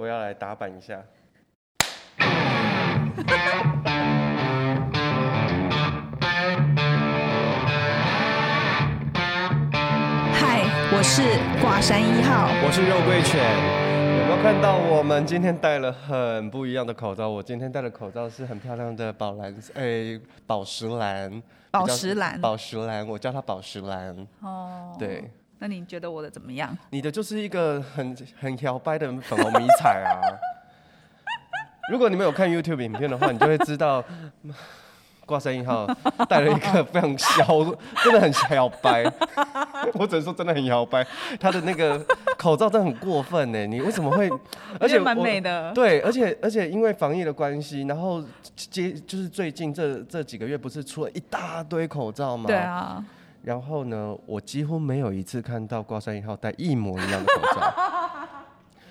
[0.00, 0.98] 我要来打板一下。
[10.32, 11.20] 嗨，我是
[11.60, 13.44] 挂山一号，我是肉桂犬。
[14.20, 17.28] 有没有看到我们今天戴了很不一样的口罩？
[17.28, 21.42] 我今天戴的口罩是很漂亮的宝蓝，哎，宝石蓝。
[21.70, 24.26] 宝石蓝，宝石蓝，我叫它宝石蓝。
[24.40, 25.30] 哦，对。
[25.60, 26.76] 那你觉得我的怎么样？
[26.90, 30.18] 你的就是一个很很摇摆的粉红迷彩啊。
[31.92, 34.04] 如果你们有看 YouTube 影片的话，你就会知道。
[35.26, 35.86] 挂山一号
[36.28, 37.46] 戴了一个非常小，
[38.02, 39.04] 真的很摇摆。
[39.94, 41.06] 我只能说真的很摇摆。
[41.38, 42.04] 他的那个
[42.36, 44.28] 口罩真的很过分呢，你为什么会？
[44.80, 45.72] 而且蛮美的。
[45.72, 48.20] 对，而且而且因为防疫的关系，然后
[48.56, 52.48] 接就是最近这这几个月不是出了一大堆口罩吗？
[52.48, 53.04] 对啊。
[53.42, 57.74] 然后呢，我几乎没有一次看到挂山一号戴一模一样的口罩。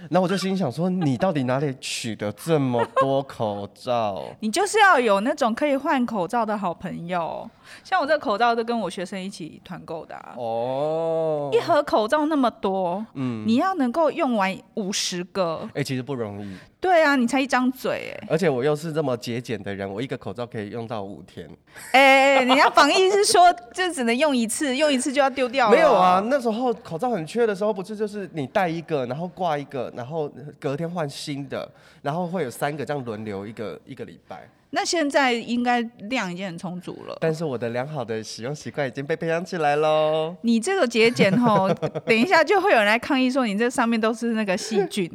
[0.09, 4.23] 那我就心想说，你到底哪里取得这么多口罩？
[4.39, 7.49] 你就是要有那种可以换口罩的好朋友，
[7.83, 10.33] 像我这个口罩都跟我学生一起团购的啊。
[10.37, 16.55] 哦，一盒口罩那么多，嗯，你要能够用完五十个，哎，其实不容易。
[16.81, 21.45] 对啊，你才一张嘴哎，而且我又是这么节俭的人，我一个口罩可以用到五天。
[21.91, 25.75] 哎、欸，人家防疫是说就只能用一次， 用一次就要丢掉了。
[25.75, 31.69] 没有啊，那时候口罩很缺的时候，不是就是你戴一个，然后挂一个，然后隔天换新的，
[32.01, 34.47] 然后会有三个这样轮流一个一个礼拜。
[34.71, 40.35] 那现在应该量已经很充足了，但是我的良好的使用习惯已经被培养起来喽。
[40.43, 41.67] 你这个节俭吼，
[42.05, 45.11] 等一下就会有人来抗议说你这上面都是那个细菌，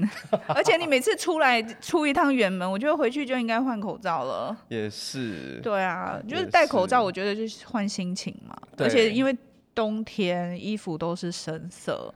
[0.49, 4.57] 而且你每次出来出一趟远门，我觉得回去就应该换口罩了。
[4.69, 5.61] 也是。
[5.63, 8.57] 对啊，就是戴口罩，我觉得就是换心情嘛。
[8.79, 9.37] 而且因为
[9.73, 12.13] 冬天衣服都是深色，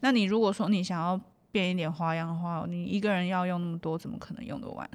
[0.00, 1.20] 那你如果说你想要
[1.52, 4.88] 变一点花样的话，你一个人要用那么多，怎么可能用得完？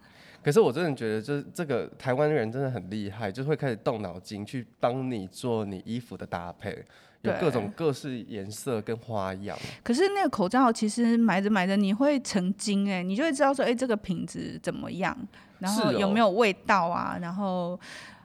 [0.47, 6.85] 可是我真的觉得，就是这个台湾人真的很厉害，就是会开始动脑筋去帮你做你衣服的搭配，
[7.23, 9.57] 有各种各式颜色跟花样。
[9.83, 15.13] 可是那个口罩其实买着买着你会成精哎，你就会知道说，哎，这个品质怎么样，
[15.59, 17.77] 然后有没有味道啊，然后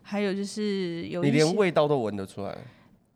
[0.05, 2.57] 还有就是有，你连味道都闻得出来。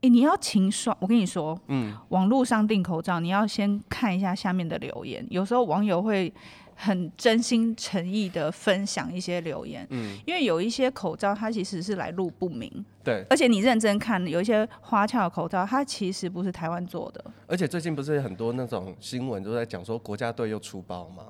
[0.01, 6.35] 哎，你要勤刷，我跟你说，嗯，网络上订口罩，你要先看一下下面的留言，有时候网友会。
[6.77, 12.71] 很真心诚意的分享一些留言，嗯，因为有一些口罩它其实是来路不明，
[13.03, 21.25] 对，而且你认真看，有一些花俏的口罩它其实不是台湾做的，而且最近不是很多那种新闻都在讲说国家队又出包吗？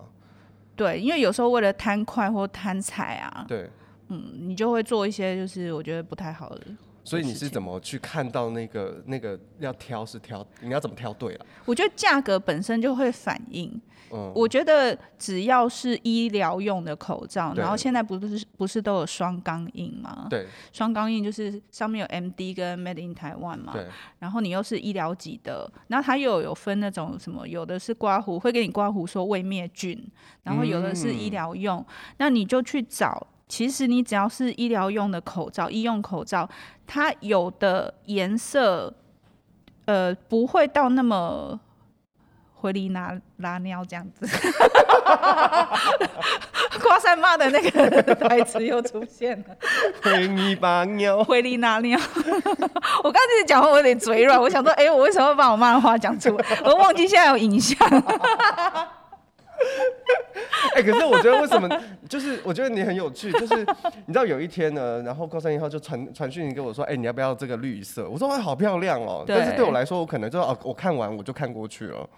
[0.74, 3.70] 对，因为有时候为了贪快或贪财啊，对，
[4.08, 6.60] 嗯，你就会做一些就是我觉得不太好的。
[7.06, 11.46] 所以你是怎么去看到那个那个要挑是挑，你要怎么挑对了？
[11.64, 13.80] 我觉得价格本身就会反映。
[14.12, 20.26] 嗯，我觉得只要是医疗用的口罩，然后现在不是不是都有双钢印吗？
[20.30, 23.72] 对，双钢印就是上面有 MD 跟 Made in Taiwan 嘛。
[23.72, 23.86] 对。
[24.20, 30.00] 然后你又是医疗级的，然后它又有分那种什么，有的是刮胡会给你刮胡说未灭菌，
[30.44, 31.86] 然后有的是医疗用，嗯，
[32.18, 33.26] 那你就去找。
[33.48, 36.48] 其实你只要是医疗用的口罩，医用口罩，
[36.86, 38.92] 它有的颜色，
[39.84, 41.58] 呃，不会到那么
[42.54, 44.26] 回里拿拉尿这样子。
[46.82, 49.44] 瓜山骂的那个台词又出现了。
[50.02, 51.98] 灰里把尿，灰里拿尿。
[53.02, 56.44] 我刚才讲话我有点嘴软，我想说，哎、欸，我为什么会把我妈的话讲出来？
[56.64, 57.76] 我忘记现在有影像。
[60.74, 61.68] 哎、欸，可是我觉得为什么？
[62.08, 63.56] 就是我觉得你很有趣，就是
[64.06, 68.08] 你知道有一天呢，然后高三一号就传传讯息给我说，哎、欸，你要不要这个绿色？
[68.08, 69.24] 我说哎，好漂亮哦。
[69.26, 72.08] 但是对我来说，我可能就哦，我看完我就看过去了。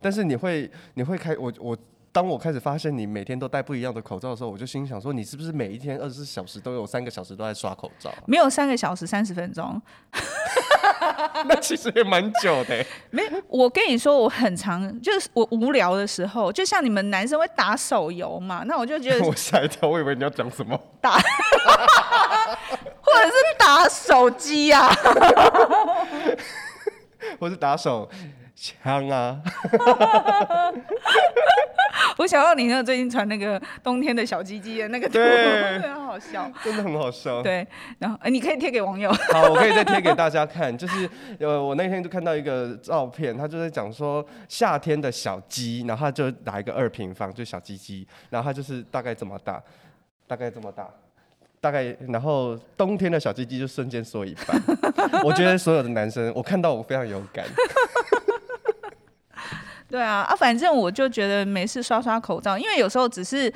[0.00, 1.76] 但是你会你会开我我。
[2.14, 8.12] 当我开始发现你每天都戴不一样的口罩的时候，我就心想说，你是不是每一天二十四小时都有三个小时都在刷口罩？
[8.26, 9.80] 没有三个小时三十分钟，
[11.48, 12.84] 那其实也蛮久的。
[13.10, 21.26] 没，我跟你说，我很常就是我无聊的时候，就像你们男生会打手游嘛，那我就觉得 我吓一跳，我以为你要讲什么打，或者
[23.26, 24.96] 是打手机呀、啊，
[27.38, 28.08] 或是打手
[28.54, 29.38] 枪啊。
[32.18, 37.42] 我想到你那最近传那个冬天的小鸡鸡的那个图，对， 很好笑，真的很好笑。
[37.42, 37.66] 对，
[37.98, 39.12] 然后哎，你可以贴给网友。
[39.32, 40.76] 好，我可以再贴给大家看。
[40.76, 41.08] 就是
[41.38, 49.62] 呃，我那天就看到一个照片，他就在讲说夏天的小鸡，然后他就打一个二平方，就小鸡鸡，然后他就是大概这么大，
[50.26, 50.88] 大概这么大，
[51.60, 54.60] 大概，然后冬天的小鸡鸡就瞬间缩一半。
[55.22, 57.44] 我觉得所有的男生，我看到我非常有感。
[59.92, 63.52] 对啊，啊，反正我就觉得没事刷刷口罩，因为有时候只是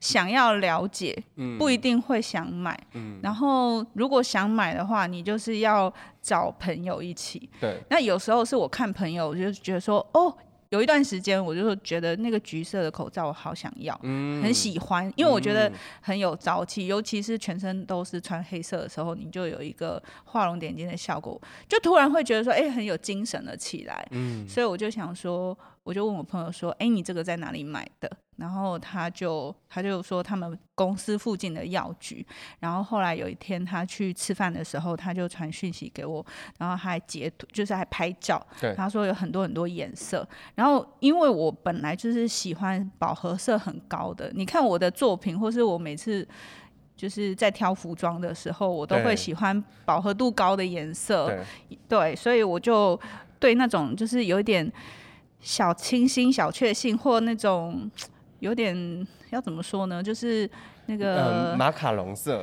[0.00, 1.14] 想要了解，
[1.58, 2.74] 不一定会想买。
[2.94, 5.92] 嗯，然后如果想买的话，你就是要
[6.22, 7.50] 找朋友一起。
[7.60, 10.34] 对，那有时候是我看朋友，我就觉得说，哦。
[10.70, 15.70] 有一段时间，我就觉得那个橘色的口罩我好想要，嗯、很喜欢，因为我觉得
[16.00, 24.04] 很有朝气，嗯、尤其是全身都是穿黑色的时候，你就有一个画龙点睛的效果，就突然会觉得说，哎、欸，很有精神了起来。
[24.10, 25.56] 嗯、所以我就想说。
[25.84, 32.26] 我就问我朋友说：“哎，你这个在哪里买的？”然后他就他就说他们公司附近的药局。
[32.58, 36.24] 然后后来有一天他去吃饭的时候，他就传讯息给我，
[36.58, 38.44] 然后还截图，就是还拍照。
[38.58, 38.74] 对。
[38.74, 40.26] 他说有很多很多颜色。
[40.54, 46.26] 然后因为我本来就是喜欢饱和色很高的，你看我的作品，或是我每次
[46.96, 51.26] 就是在挑服装的时候，我都会喜欢饱和度高的颜色。
[51.26, 51.78] 对。
[51.86, 52.98] 对，所以我就
[53.38, 54.72] 对那种就是有一点。
[55.44, 57.90] 小清新、小确幸，或那种
[58.40, 60.02] 有点要怎么说呢？
[60.02, 60.50] 就是
[60.86, 62.42] 那个、嗯、马卡龙色，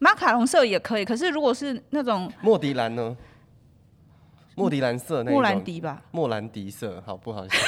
[0.00, 1.04] 马卡龙色也可以。
[1.04, 3.16] 可是如果是那种莫迪蓝呢？
[4.56, 6.02] 莫迪蓝色那，莫兰迪吧？
[6.10, 7.56] 莫兰迪色，好不好意思？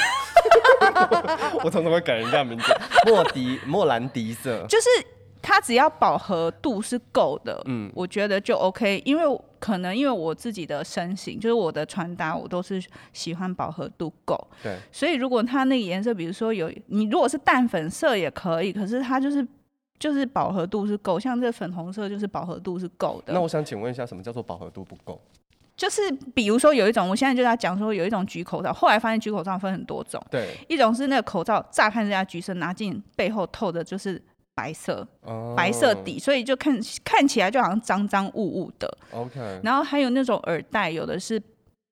[1.63, 2.65] 我常常会改人家名字，
[3.07, 4.89] 莫迪莫兰迪色，就是
[5.43, 9.39] 它只要饱和度是够的，嗯，我觉得就 OK，因为。
[9.63, 14.37] 可能因为我自己的身形，就是我的穿搭，我都是喜欢饱和度够。
[14.61, 14.77] 对。
[14.91, 19.47] 所以如果它那个颜色，比如说有你如果是淡粉色也可以，可是它就是
[19.97, 23.31] 就是饱和度是够，像这粉红色就是饱和度是够的。
[23.31, 25.21] 那我想请问一下，什么叫做饱和度不够？
[25.77, 30.21] 就是比如说有一种，我现在就在讲说有一种橘口罩，后来发现橘口罩分很多种。
[30.29, 30.57] 对。
[30.67, 34.21] 一种是那个口罩乍看之下橘色，拿进背后透的就是。
[34.55, 35.07] 白色，
[35.55, 38.97] 白色底，所以就看看起来就好像脏脏雾雾的。
[39.11, 41.41] OK，然后还有那种耳带，有的是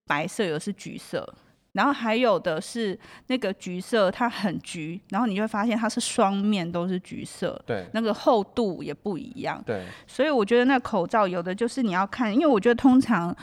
[0.05, 1.27] 白色，有的是橘色，
[1.71, 2.97] 然后还有的是
[3.27, 7.59] 那个橘色，它很橘，然后你就会发现它是双面都是橘色。
[7.65, 9.61] 对，那个厚度也不一样。
[9.65, 13.35] 对，所以我觉得那口罩有的就是你要看，因为我觉得通常。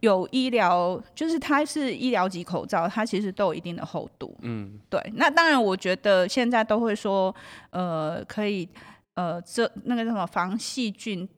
[0.00, 4.36] 有医疗，就是它是医疗级口罩，它其实都有一定的厚度。
[4.40, 5.00] 嗯，对。
[5.14, 7.34] 那当然，我觉得现在都会说，
[7.70, 8.68] 呃，可以，
[9.14, 11.28] 呃，这那个叫什么防细菌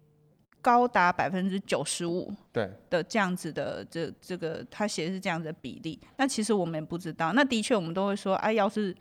[0.62, 5.98] 高达百分之九十五，对的这样子的这这个，它写的是这样子的比例。
[6.16, 7.32] 那其实我们也不知道。
[7.32, 8.94] 那的确，我们都会说，哎、啊，要是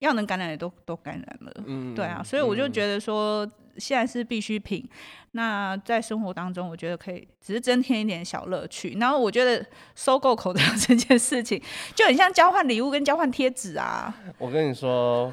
[0.00, 1.52] 要能感染的都都感染了。
[1.66, 2.22] 嗯，对啊。
[2.22, 3.48] 所以我就觉得说。
[3.78, 4.88] 现在是必需品，
[5.32, 8.96] 那在生活当中，我觉得可以只是增添一点小乐趣。
[8.98, 9.64] 然后我觉得
[9.94, 11.60] 收购口罩这件事情，
[11.94, 14.14] 就很像交换礼物跟交换贴纸啊。
[14.38, 15.32] 我跟你说，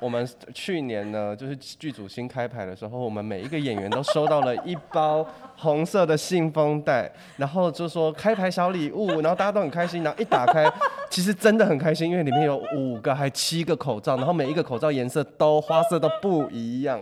[0.00, 5.26] 我们去年呢，就是剧组新开排的时候，我们每一个演员都收到了一包
[5.56, 10.02] 红色的信封袋，然后就说开排小礼物，然后大家都很开心。
[10.02, 10.70] 然后一打开，
[11.10, 17.00] 其实真的很开心，因为里面有五个还七个口罩，然后每一个口罩颜色都花色都不一样。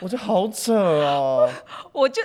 [0.00, 1.50] 我觉得好扯哦！
[1.92, 2.20] 我就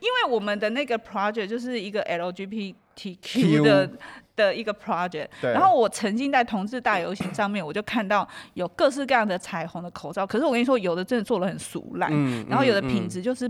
[0.00, 3.90] 因为我们的那个 project 就是一个 LGBTQ 的
[4.34, 13.48] 的一个 project，然后我曾经在同志大游行上面，我就看到有各式各样的彩虹的口罩，可是我跟你说，有的真的做的很俗烂，嗯、然后有的品质就是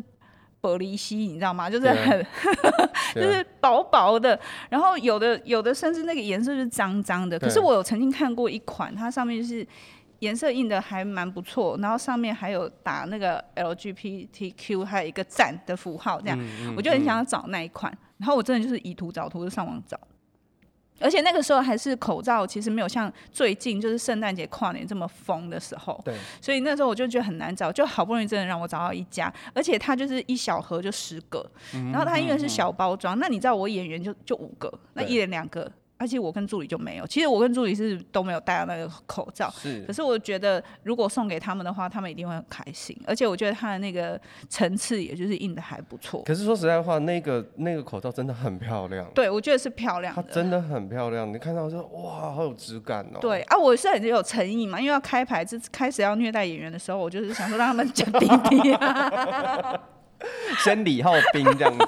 [0.61, 1.71] 玻璃矽，你知道吗？
[1.71, 2.27] 就是很
[3.15, 4.39] 就是薄薄的，
[4.69, 9.67] 然后有的有的甚至那个颜色是脏脏的，可是我有曾经看过一款，它上面就是。
[10.21, 17.93] 颜色印的还蛮不错，然后上面还有打那个 LGBTQ，还有一个赞的符号，这样，嗯嗯、我就很想要找那一款。
[17.93, 19.99] 嗯、然后我真的就是以图找图，就上网找。
[20.99, 26.01] 而且那个时候还是口罩，其实没有像最近就是圣诞节跨年这么疯的时候。
[26.03, 26.17] 对。
[26.41, 35.71] 所以那时候我就觉得很难找，就好不容易真的让我找到一家，而且它就是一小盒就十个，嗯、然后它因为是小包装，嗯、那你知道我演员就就五个，那一人两个。
[35.99, 39.51] 而且我跟助理就没有，其实我跟助理是都没有戴到那个口罩。
[39.57, 39.83] 是。
[39.87, 42.95] 可是我觉得，如果送给他们的话，他们一定会很开心。
[43.07, 46.23] 而且我觉得他的那个层次，也就是印的还不错。
[46.25, 49.11] 可是说实在话，那个那个口罩真的很漂亮。
[49.15, 50.23] 对，我觉得是漂亮的。
[50.23, 53.19] 它真的很漂亮，你看到说哇，好有质感哦。
[53.21, 59.81] 对啊，我是很有诚意嘛，因为要开牌，这开始要虐待演员的时候，我就是想说让他们讲滴滴啊。
[60.65, 61.87] 先礼后兵这样子，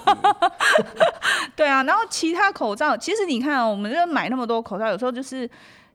[1.57, 5.49] 对啊，然后其他口罩，其实你看、喔，我们就买那么多口罩，有时候就是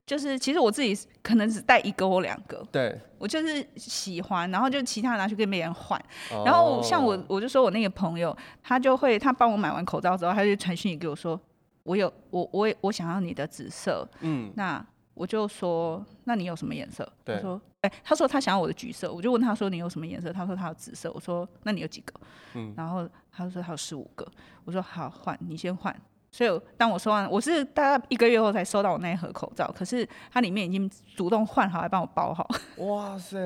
[0.05, 5.99] 就是，其实我自己可能只带一个或两个，对，我就是喜欢，然后就其他拿去跟别人换，
[6.31, 11.39] 哦、然后像我，我就说我那个朋友，他就会他帮我买完口罩之后，他就传讯息给我说，
[11.83, 14.85] 我有我我我想要你的紫色，嗯，那。
[15.13, 17.07] 我就说，那你有什么颜色？
[17.25, 20.33] 他说，哎、欸，他说他想要我的橘色，我就问他说你有什么颜色？
[20.33, 21.11] 他说他有紫色。
[21.13, 22.13] 我说那你有几个？
[22.55, 24.27] 嗯，然后他说他有十五个。
[24.65, 25.95] 我说好，换你先换，
[26.31, 32.47] 所以当我说完，我是大概一个月后才收到我那一盒口罩，可是它里面已经主动换好，还帮我包好。
[32.85, 33.37] 哇塞！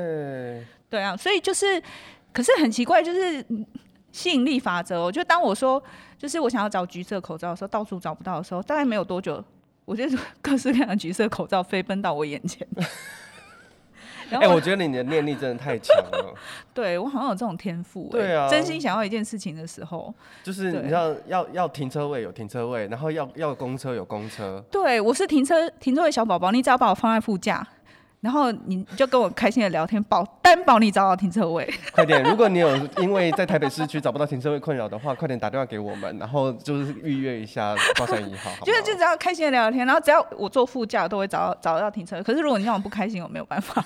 [0.90, 1.82] 对啊，所以就是，
[2.32, 3.46] 可是很奇怪，就是
[4.12, 5.04] 吸引力法则。
[5.04, 5.84] 我就当我说，
[6.18, 9.44] 就是我想要找橘色口罩的时候，到处找不到的时候，大概没有多久，
[9.88, 10.04] 我就
[10.42, 12.68] 各式各样的橘色口罩飞奔到我眼前。
[14.30, 16.34] 哎、欸，我觉得你的念力真的太强了。
[16.76, 18.10] 对，我好像有这种天赋。
[18.12, 20.14] 对啊，真心想要一件事情的时候，
[20.44, 24.62] 就是你知道要要停车位有停车位，然后要要公车有公车。
[24.70, 27.66] 对，我是停车停车位小宝宝，你只要把我放在副驾。
[28.28, 31.66] 然后你就跟我开心的聊天，保担保你找到停车位。
[31.96, 38.52] 快点，如果你有因为在台北市区找不到停车位困扰的话，快点打电话给我们，然后就是预约一下高山一号。
[38.66, 42.22] 就是就只要开心的聊聊天，然后只要我坐副驾都会找到找得到停车位。
[42.22, 43.82] 可是如果你让我不开心，我没有办法。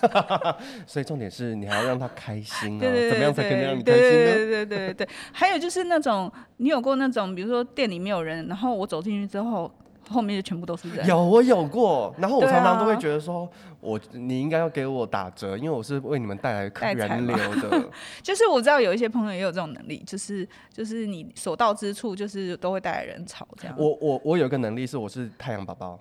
[0.87, 4.09] 所以重点是你还要让他开心啊，对对对对，怎么样才可以让你开心呢？
[4.09, 5.09] 对对对对对对对。
[5.31, 9.71] 还有就是那种你有过那种，比如说店里没有人，然后我走进去之后。
[10.11, 11.07] 后面就全部都是人。
[11.07, 13.49] 有，我有过，然后我常常都会觉得说，
[13.79, 17.89] 我你应该要给我打折，因为我是为你们带来客人流的。
[18.21, 23.75] 就是我知道有一些朋友也有这种能力，就是就是你所到之处，就是都会带来人潮这样。
[23.77, 25.99] 我我我有一个能力是，我是太阳宝宝。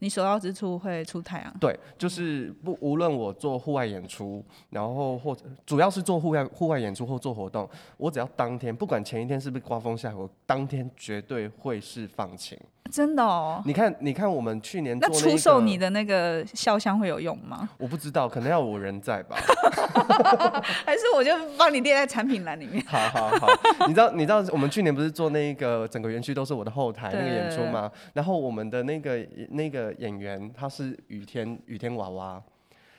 [0.00, 1.52] 你所到之处会出太阳？
[1.58, 12.56] 对，就是不无论我做户外演出，然后或者主要是做户外户外演出或做活动，我只要当天不管前一天是不是刮风下雨，我当天绝对会是放晴。
[12.90, 17.68] 真的哦，你看，你看，我们去年做那出售你的那个肖像会有用吗？
[17.78, 19.36] 我不知道，可能要我人在吧。
[20.84, 22.84] 还是我就帮你列在产品栏里面。
[22.86, 23.46] 好好好，
[23.86, 27.90] 你知道，你知道我们去年不是做那个整个园区都是我的后台那个演出吗？
[28.14, 32.42] 然后我们的那个那个演员他是雨天雨天娃娃，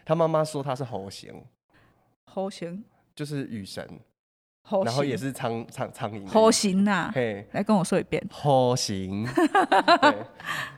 [0.05, 1.43] 他妈妈说他是猴型，
[2.25, 2.83] 猴型
[3.15, 3.87] 就是雨神。
[4.85, 9.25] 然后也是苍苍苍蝇，好行呐，嘿，来跟我说一遍，好行。
[10.01, 10.15] 对，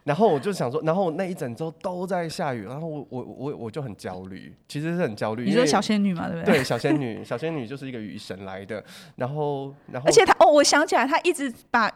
[0.06, 5.44] 然后我就想说，然后那一整周都在下雨，然后我我我我就很焦虑，其实是很焦虑。
[5.44, 6.56] 你说小仙女嘛，对不对？
[6.60, 8.82] 对，小仙女， 小仙女就是一个雨神来的，
[9.18, 11.92] 然后然后，而且她哦，我想起来，她一直把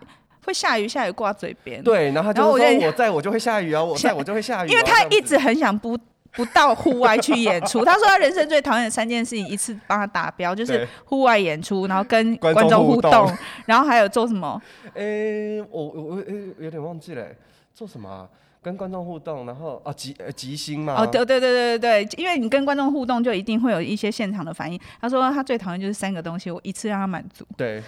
[0.46, 2.52] 会下雨下雨挂嘴边，对，然后他就说
[2.86, 5.98] 我在我就会下雨啊，我在我就会下雨，因为他一直很想不。
[6.36, 13.32] 不到户外去演出， 他说他人生最讨厌的三件事情，一次帮他达标，就是户外演出，然后跟观众互动，
[13.66, 14.62] 然后还有做什么？
[14.94, 17.26] 诶、欸，我我诶有点忘记了，
[17.74, 18.28] 做什么、啊？
[18.66, 20.96] 跟观众互动，然后哦，即呃即兴嘛。
[20.96, 24.80] 哦，对对对对对，因为你跟观众互动，就一定会有一些现场的反应。
[25.00, 27.46] 他说他最讨厌就是三个东西，我一次让他满足。
[27.56, 27.84] 对，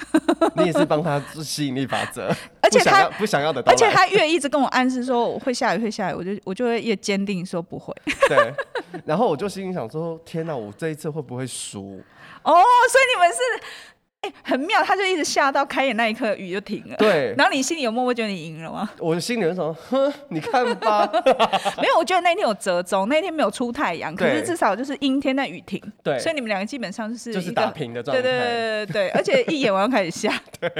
[0.56, 7.94] 你也是帮他做吸引力法则， 而且他不想要的，而且他越一直跟我暗示说我会下雨会下雨，我就我就会越坚定说不会。
[8.26, 8.54] 对，
[9.04, 12.00] 然后我就心里想说，天哪，我这一次会不会输？
[12.44, 12.52] 哦，
[12.88, 13.36] 所以你们是。
[14.24, 16.96] 欸、很妙，他就一直下到开演那一刻，雨就停了。
[16.96, 18.90] 对， 然后你心里有默默觉得你赢了吗？
[18.98, 19.72] 我的心里有什么？
[19.74, 21.06] 哼，你看吧。
[21.80, 25.80] 没有，我觉得那天有折中，那天没有出太阳，可是至少就是阴天，那雨停。
[26.02, 28.22] 对，所以你们两个基本上就是就是打平的状态。
[28.22, 30.32] 对对对对对，而且一演完开始下。
[30.58, 30.72] 对。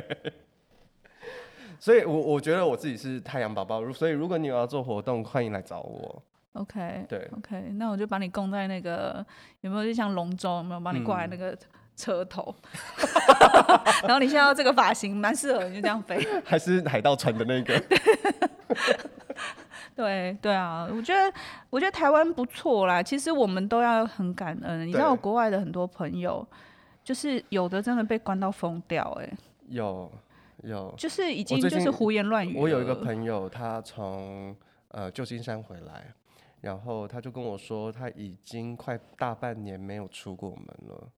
[1.78, 6.22] 所以我，我我觉得我自己是太阳宝宝，所以如果你有要做活动，欢迎来找我。
[6.54, 7.04] OK。
[7.08, 7.28] 对。
[7.36, 9.24] OK，那我就把你供在那个
[9.60, 11.50] 有没有就像龙舟有没有把你挂在那个。
[11.50, 11.58] 嗯
[11.96, 12.54] 车头，
[14.02, 16.26] 然后你现在要这个发型蛮适合，你就这样飞。
[16.44, 17.80] 还是海盗船的那个？
[19.96, 21.32] 对对啊，我觉得
[21.70, 23.00] 我觉得台湾不错啦。
[23.00, 24.86] 其实我们都要很感恩。
[24.86, 26.44] 你知道我，国外的很多朋友，
[27.04, 29.32] 就是有的真的被关到疯掉，哎，
[29.68, 30.10] 有
[30.64, 32.58] 有，就是已经就是胡言乱语。
[32.58, 34.56] 我有一个朋友，他从
[34.88, 36.12] 呃旧金山回来，
[36.60, 41.08] 然后他就跟我说，他已经快大半年没有出过门了。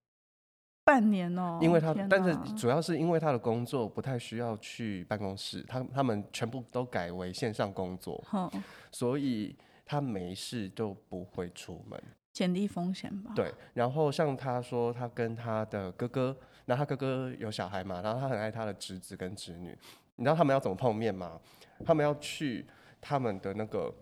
[0.87, 8.49] 半年哦，因为他，但是主要是因为他的工作不太需要去办公室，他他们全部都改为线上工作，嗯、
[8.93, 12.00] 所以他没事就不会出门，
[12.33, 13.33] 减低风险吧。
[13.35, 19.76] 对，然后像他说，他跟他的哥哥，那他哥哥有小孩嘛，然后他很爱他的侄子跟侄女，
[20.14, 21.40] 你知道他们要怎么碰面吗？
[21.85, 22.64] 他们要去
[23.00, 23.93] 他们的那个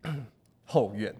[0.64, 1.14] 后院，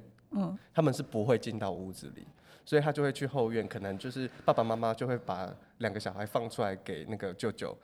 [0.74, 2.26] 他们是不会进到屋子里。
[2.64, 7.76] 所以他就会去后院，可能就是爸爸妈妈就会把两个小孩放出来给那个舅舅，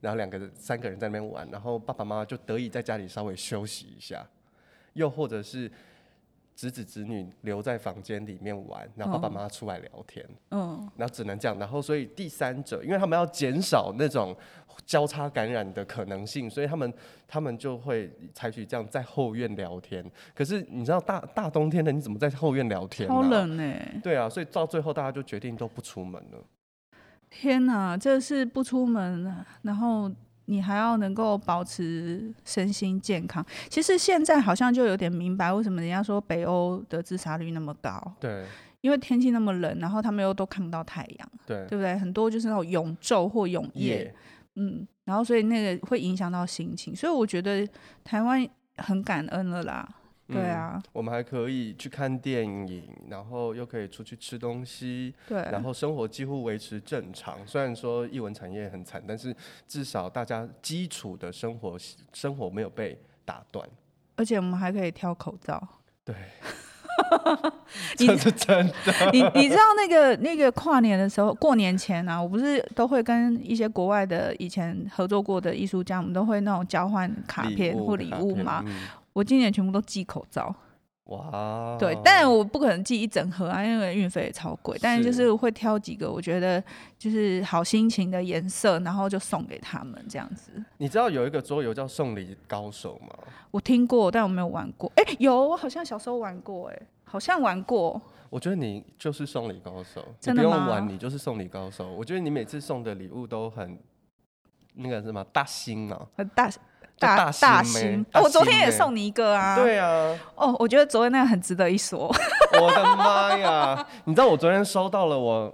[0.00, 4.24] 然后两个三个人在那边玩，然后爸爸妈妈就得以在家里稍微休息一下，
[4.92, 5.68] 又或者是
[6.58, 14.36] 侄子侄女留在房间里面玩，然后爸爸妈妈出来聊天，嗯，然后只能这样，然后所以第三者，因为他们要减少那种。
[14.86, 16.94] 交叉感染的可能性，所以他们
[17.26, 20.08] 他们就会采取这样在后院聊天。
[20.32, 23.08] 可是你知道大大冬天的，你怎么在后院聊天？
[23.08, 24.00] 好冷呢、欸。
[24.04, 26.38] 对啊，所以到最后大家就决定都不出门了。
[27.28, 30.08] 天哪，这是不出门，然后
[30.50, 33.44] 你还要能够保持身心健康。
[33.68, 38.00] 其实现在好像就有点明白为什么人家说北欧的自杀率那么高。
[38.18, 38.44] 对，
[38.80, 41.30] 因为天气那么冷，然后他们又都看不到太阳。
[41.46, 41.96] 对，对不对？
[41.98, 44.12] 很多就是那种永昼或永夜。
[44.56, 47.68] 嗯，然后所以那个会影响到心情，所以我觉得
[48.02, 48.44] 台湾
[48.78, 49.88] 很感恩了啦。
[50.30, 57.38] 对啊、嗯，我们还可以去看电影，然后又可以出去吃东西，对，然后生活几乎维持正常。
[57.46, 59.34] 虽然说艺文产业很惨，但是
[59.66, 61.78] 至少大家基础的生活
[62.12, 63.66] 生活没有被打断。
[64.16, 65.66] 而且我们还可以挑口罩。
[66.04, 66.14] 对，
[67.96, 68.74] 这是真的。
[69.12, 78.62] 你你知道那个那个跨年的时候，过年前啊，我不是都会跟一些国外的以前合作过的艺术家，我们都会那种交换卡片或礼物嘛。
[79.18, 80.54] 我今年全部都寄口罩，
[81.06, 81.76] 哇！
[81.76, 84.78] 对，但我不可能寄一整盒啊，因为运费也超贵。
[84.80, 86.62] 但是就是会挑几个我觉得
[86.96, 90.52] 就是好心情的颜色，然后就送给他们这样子。
[90.76, 93.08] 你知道有一个桌游叫送礼高手吗？
[93.50, 94.88] 我听过，但我没有玩过。
[94.94, 98.00] 哎、欸，有，我好像小时候玩过，哎，好像玩过。
[98.30, 100.48] 我觉得你就是送礼高手，真的吗？
[100.48, 101.92] 你不用玩，你就是送礼高手。
[101.92, 103.76] 我觉得你每次送的礼物都很
[104.74, 106.28] 那个什么大心啊，很
[106.98, 107.16] 大。
[107.16, 109.56] 大大心，我昨天也送你一个啊。
[109.56, 110.18] 对啊。
[110.34, 112.14] 哦，我觉得昨天那个很值得一说。
[112.60, 113.86] 我的妈呀！
[114.04, 115.52] 你知道我昨天收到了我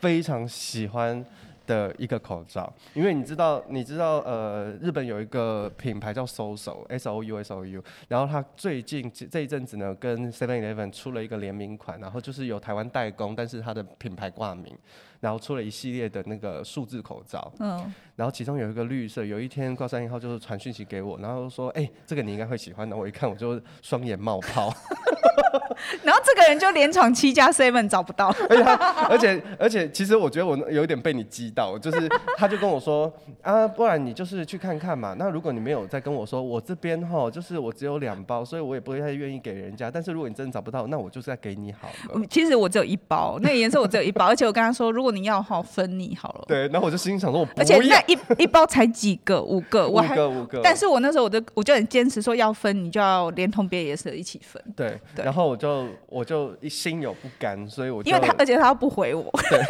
[0.00, 1.24] 非常喜欢
[1.66, 14.76] 的一个口罩，因为你知道，你知道，呃，日本有一个品牌叫 SOSO，S O U S O U，然后它最近这一阵子呢，跟 Seven Eleven 出了一个联名款，然后就是有台湾代工，但是它的品牌挂名。
[15.20, 22.94] 然后出了一系列的那个数字口罩，嗯，然后其中有一个绿色，有一天高三一号就是传讯息给我，然后说，哎、欸，这个你应该会喜欢的。
[22.94, 24.72] 然后我一看，我就双眼冒泡。
[26.02, 28.64] 然后这个人就连闯七家 seven 找不到，而且
[29.08, 35.14] 而且而且，其实我觉得我有一点被你激到，就是他就跟我说啊，不然你就是去看看嘛。
[35.18, 39.90] 那如果你没有再跟我说，我这边哈，就是我只有两包，所以我也不会太愿意给人家。
[39.90, 42.20] 但是如果你真的找不到，那我就是再给你好了。
[42.30, 46.44] 其实我只有一包，那个颜色我只有一包，而且我跟他说，如果你要好分你好了。
[46.48, 50.60] 对，然后我就心想说，我不而且那一 一包才几个，五个，我还五个五个。
[50.62, 54.62] 但是我那时候我就我就很坚持说要分，你就要连同别的颜色一起分。
[54.74, 59.30] 对，对然后我就我就一心有不甘，所以我就因为他而且他不回我。
[59.48, 59.60] 对，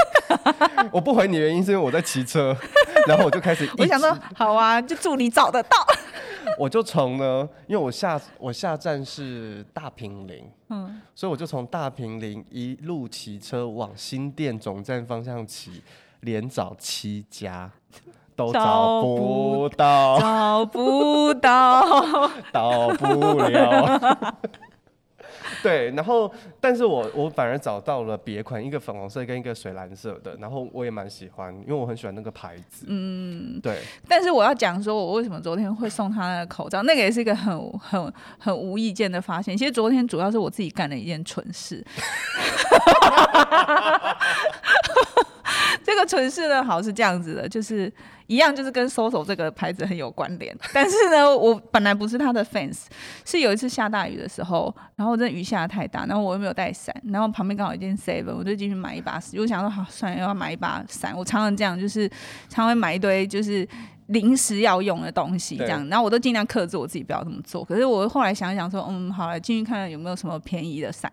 [0.90, 2.56] 我不回你原因是因为我在骑车，
[3.06, 5.76] 然后我就开始我想说好啊，就祝你找得到。
[6.58, 15.82] 我就从呢，因为我下我下站是大平林，嗯，所以我就从大坪林一路骑车往新店总站方向骑，
[16.20, 17.70] 连找七家。
[18.36, 23.06] 都找不到，找不到， 到不
[23.38, 24.36] 了。
[25.62, 32.86] 对，然后，但是我我反而找到了别款，一个粉红色跟一个水蓝色的，然后我也蛮喜欢，因为我很喜欢那个牌子。
[32.88, 33.80] 嗯，对。
[34.08, 39.56] 但是我要讲说，我为什么昨天会送他那个口罩，那个也是一个很很很无意间的发现。
[39.56, 41.84] 其实昨天主要是我自己干了一件蠢事。
[45.84, 47.92] 这个蠢事呢，好是这样子的，就是。
[48.26, 52.84] 一样就是跟 SOSO 这个牌子很有关联，但是呢，我本来不是他的 fans，
[53.22, 62.10] 是有一次下大雨的时候，然后真的雨下得太大，然后我又没有带伞，然后旁边刚好一间 seven，我就进去买一把伞，我想说好，算了，要买一把伞，我常常这样，就是
[62.48, 63.68] 常会买一堆就是
[64.06, 71.12] 临时要用的东西这样，然后我都尽量克制我自己不要这么做，可是我后来想一想说，嗯，好了，进去看看有没有什么便宜的伞。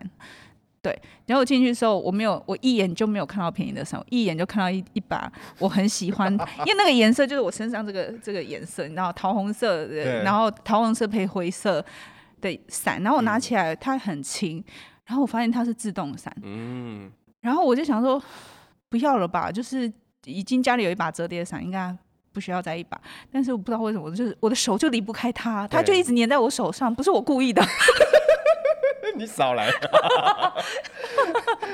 [0.82, 11.84] 对，然后我进去的时候，我没有，我一眼就没有看到便宜的伞，我一眼就看到一一把我很喜欢，因为那个颜色就是我身上这个这个颜色，你知道，桃红色的，然后桃红色配灰色
[12.40, 14.62] 的伞，然后我拿起来它很轻，
[15.06, 17.08] 然后我发现它是自动伞，嗯，
[17.42, 18.20] 然后我就想说
[18.88, 19.90] 不要了吧，就是
[20.24, 21.96] 已经家里有一把折叠伞，应该
[22.32, 27.62] 不需要再一把，但是我不知道为什么，就是我的手就离不开它，它就一直粘在我手上，不是我故意的。
[29.14, 29.70] 你少来！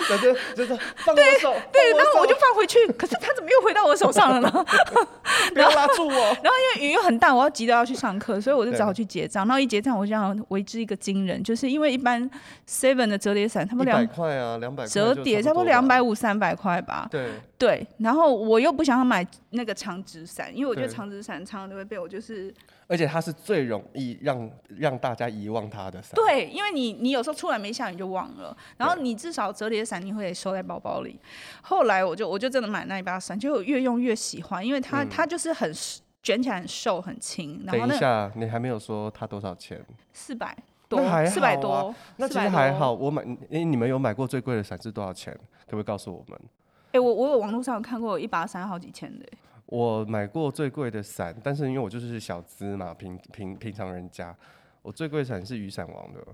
[0.08, 4.64] 就就就是放我手，对，然后我就放回去，可是他怎么又回到我手上了呢？
[5.52, 6.12] 不要拉住我！
[6.14, 9.46] 然后因为雨又很大，我要急着要去上课，所以我就只好去结账。
[9.46, 12.28] 然后一结账，我就想为之一个惊人，就是因为一般
[12.68, 17.06] Seven 的折叠伞，他们两百块啊，两百折叠差不多两百五三百块吧。
[17.10, 22.52] 对对，然后我又不想要买那个长直伞，因为我觉得长直伞常常都会被我就是。
[22.88, 26.12] 而且它是最容易让让大家遗忘它的伞。
[26.14, 31.20] 对，因为你你有时候出来没下雨就忘了，然后你至少折叠伞你会收在包包里。
[31.62, 35.70] 后来我就我就真的买那一把伞，就越用越喜欢，因为它、嗯、它就是很
[36.22, 37.62] 卷起来很瘦很轻。
[37.64, 39.84] 然后等一下，你还没有说它多少钱？
[40.12, 40.56] 四百
[40.88, 41.94] 多，四百、啊、多。
[42.16, 42.92] 那其实还好。
[42.92, 45.32] 我买，哎，你们有买过最贵的伞是多少钱？
[45.66, 46.40] 可不可以告诉我们？
[46.92, 49.26] 哎，我我有网络上有看过一把伞好几千的。
[49.70, 54.34] 我买过最贵的伞，但是因为我就是小资嘛，平平平常人家，
[54.80, 56.26] 我最贵伞是雨伞王的，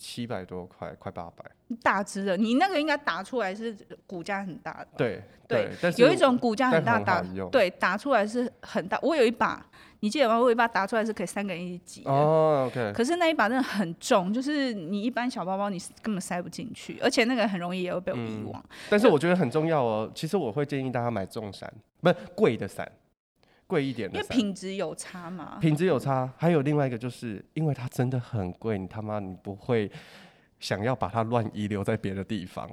[0.00, 1.44] 七百多块，快八百。
[1.82, 4.88] 大只的，你那个应该打出来是骨架很大的。
[4.96, 8.98] 对对，对但是有一种骨架很大打，对，打出来是很大。
[9.02, 9.64] 我有一把。
[10.02, 10.38] 你记得吗？
[10.38, 12.02] 我有一把打出来是可以三个人一起挤。
[12.06, 12.90] 哦，OK。
[12.94, 18.58] 可是那一把真的很重，就是你一般小包包你根本塞不进去，而且那个很容易也会被我遗忘。
[18.62, 18.76] 嗯。
[18.88, 20.10] 但是我觉得很重要哦。
[20.14, 22.90] 其实我会建议大家买重伞，不是贵的伞，
[23.70, 24.16] 贵一点的。
[24.16, 25.58] 因为品质有差嘛。
[25.60, 29.88] 品质有差，还有另外一个就是因为它真的很贵，你他妈你不会
[30.58, 32.68] 想要把它乱遗留在别的地方。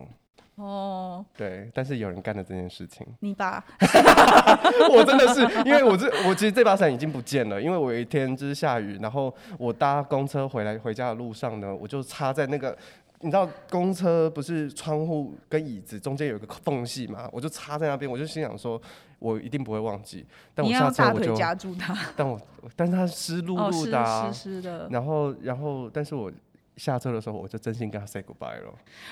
[0.56, 3.06] 哦，对，但是有人干了这件事情。
[3.20, 3.64] 你把，
[4.92, 12.76] 我真的是，因为我这我其实这把伞已经不见了，因为我有一天就是下雨，然后我搭公车回来回家的路上呢，我就插在那个，
[13.22, 18.82] 你知道公车不是窗户跟椅子中间有个缝隙嘛，我就插在那边，我就心想说，
[19.20, 20.26] 我一定不会忘记。
[20.54, 22.40] 但我下车我就夹住它， 但我
[22.76, 26.32] 但是它湿漉漉的，湿湿的，然后然后但是我。
[26.78, 28.72] 下车的时候，我就真心跟他 say goodbye 了。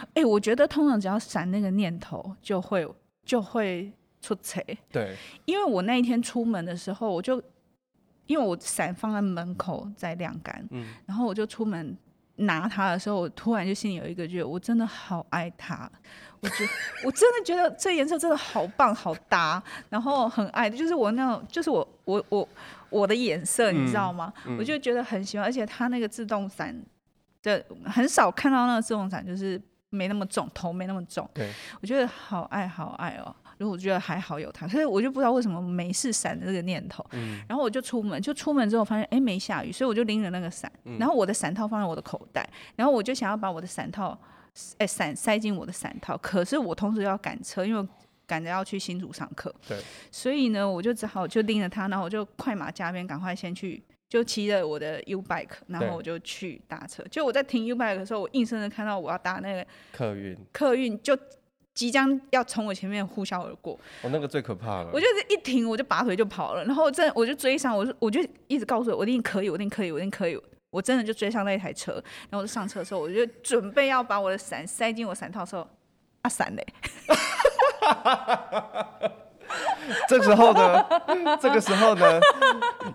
[0.09, 2.87] 哎、欸，我觉得通常只要闪那个念头，就会
[3.25, 3.91] 就会
[4.21, 4.61] 出车。
[4.91, 5.15] 对，
[5.45, 7.41] 因为我那一天出门的时候，我就
[8.27, 11.97] 因为我伞放在门口在晾干，嗯，然后我就出门
[12.37, 15.89] 拿它的时候，我突然就心里有一个觉得，我真的好爱它。
[16.41, 16.71] 我觉得
[17.05, 22.47] 我真的觉得这颜色真的好棒，好搭，然后很爱，就是我那种，就是我我我
[22.89, 24.31] 我的眼色，你知道吗？
[24.45, 26.75] 嗯嗯、我就觉得很喜欢，而且它那个自动伞。
[27.41, 31.29] 的，很少看到那个自动伞，就是没那么重，头没那么重。
[31.31, 33.35] 对，我觉得好爱好爱哦。
[33.57, 37.05] 如果我觉得还好有它，所以我就不知道为什么没事闪的这个念头。
[37.11, 37.39] 嗯。
[37.47, 40.71] 然后我就出门，就出门之后发现，哎，没下雨，所以我就拎着那个伞。
[40.83, 40.97] 嗯。
[40.99, 44.17] 然后我的伞套放在我的口袋，然后我就想要把我的伞套，
[44.77, 46.17] 哎，伞塞进我的伞套。
[46.17, 47.87] 可是我同时要赶车，因为
[48.25, 49.53] 赶着要去新竹上课。
[49.67, 49.77] 对。
[50.11, 53.83] 所以呢，我就只好就拎着它，然后我就快马加鞭，赶快先去。
[54.07, 57.03] 就骑着我的 U bike，然后我就去搭车。
[57.09, 61.17] 就我在停 U bike 的时候，我硬生生看到我要搭那个客运，客运就
[61.75, 63.73] 即将要从我前面呼啸而过。
[64.01, 64.89] 我、哦、那个最可怕了。
[64.91, 66.65] 我就是一停，我就拔腿就跑了。
[66.65, 70.41] 然后真我就追上，我就我就一直告诉我，我一定可以，我一定可以，我一定可以。
[70.71, 71.91] 我真的就追上那一台车。
[72.29, 75.67] 然后我就上车的时候，我就准备要把我的伞塞进我伞套的时候，
[76.23, 76.65] 啊伞嘞！
[80.09, 80.83] 这时候呢，
[81.39, 82.19] 这个时候呢，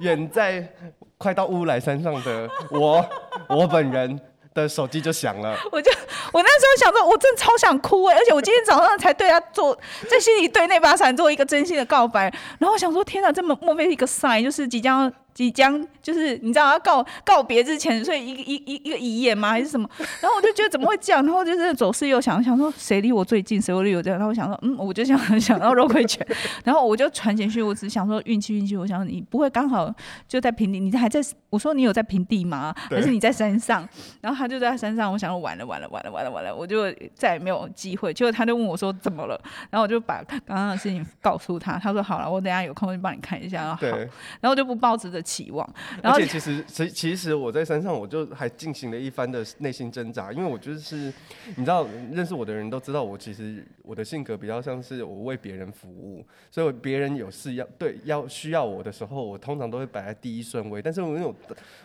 [0.00, 0.74] 远在
[1.16, 3.06] 快到乌来山上的我，
[3.48, 4.20] 我本人
[4.68, 5.56] 手机就响了。
[5.72, 5.90] 我就
[6.32, 8.16] 我那时候想说，我真的超想哭哎！
[8.16, 9.76] 而且我今天早上才对他做，
[10.10, 12.22] 在心里对那把伞做一个真心的告白。
[12.58, 15.12] 然后我想说，天哪，这么莫非一个 sign，就是即将。
[15.32, 19.50] 即将就是你知道要告告别之前，所以一个一一一个遗言吗？
[19.50, 19.88] 还是什么？
[20.20, 21.24] 然后我就觉得怎么会这样？
[21.24, 24.18] 然后就是走势又想想说谁离我最近，谁离我这样？
[24.18, 26.26] 然后我想说嗯，我就想想到肉桂犬，
[26.64, 29.92] 然后我就传简讯，我只想说运气运气，我想说你不会刚好
[30.26, 31.20] 就在平地，你还在？
[31.50, 32.74] 我说你有在平地吗？
[32.88, 33.88] 还是你在山上？
[34.20, 38.12] 然后他就在山上，我想说完了完了完了完了完了，我就再也没有机会。
[38.14, 39.40] 结果他就问我说怎么了？
[39.70, 43.62] 然后我就把刚刚的事情告诉他，他说好了，我等下有空就帮你看一下。
[43.62, 45.19] 然后好，然后我就不抱着的。
[45.22, 45.68] 期望，
[46.02, 51.12] 然后而且其实，其其实我在山上，我就还进行了一番的内心挣扎，因为我就是，
[51.56, 60.80] 你知道，认识我的人都知道，我其实我的性格比较像是我为别人服务，所以别人有事要对要需要我的时候，我通常都会摆在第一顺位。
[60.80, 61.34] 但是我因为我，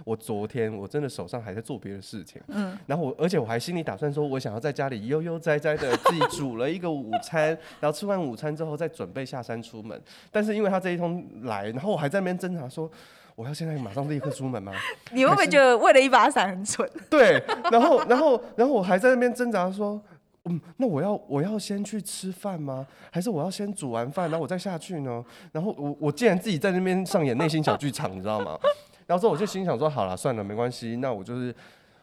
[0.04, 7.48] 我昨天我真的手上还在做别的事情，嗯，然后我而且我还心里打算说，我想要在家里悠悠哉哉的自己煮了一个午餐，
[7.80, 10.02] 然后吃完午餐之后再准备下山出门。
[10.32, 12.89] 但是因为他这一通来，然后我还在那边挣扎说。
[13.36, 14.71] 我要现在马上立刻出门吗？
[15.12, 16.89] 你会不会觉得为了一把伞很蠢？
[17.10, 20.02] 对，然后，然后，然后我还在那边挣扎说，
[20.45, 22.88] 嗯，那我要我要先去吃饭吗？
[23.12, 25.24] 还是我要先煮完饭，然后我再下去呢？
[25.52, 28.58] 然后我我竟然自己在那边上演内心小剧场，你知道吗？
[29.06, 31.54] 然后之后我就心想说，好了，算了，没关系，那我就是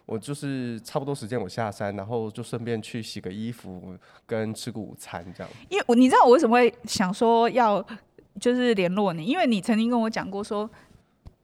[0.05, 5.51] 我就是差不多时间我下山，然后就顺便去洗个衣服，跟吃个午餐这样。
[5.71, 7.83] 因为我你知道我为什么会想说要
[8.39, 9.25] 就是联络你？
[9.25, 10.69] 因为你曾经跟我讲过说。